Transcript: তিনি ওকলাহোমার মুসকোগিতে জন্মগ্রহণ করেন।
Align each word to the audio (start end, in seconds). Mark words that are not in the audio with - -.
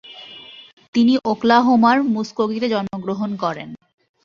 তিনি 0.95 1.13
ওকলাহোমার 1.25 1.97
মুসকোগিতে 2.13 2.67
জন্মগ্রহণ 2.69 3.29
করেন। 3.43 3.69